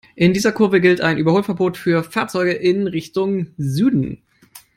[0.15, 4.23] In dieser Kurve gilt ein Überholverbot für Fahrzeuge in Richtung Süden.